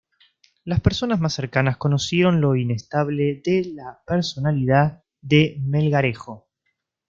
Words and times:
Las 0.63 0.79
personas 0.81 1.19
más 1.19 1.35
cercanas 1.35 1.77
conocieron 1.77 2.41
lo 2.41 2.55
inestable 2.55 3.39
de 3.45 3.71
la 3.75 4.01
personalidad 4.07 5.03
de 5.21 5.59
Melgarejo. 5.63 6.47